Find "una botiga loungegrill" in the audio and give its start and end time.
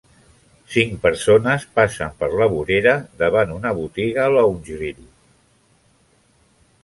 3.57-5.05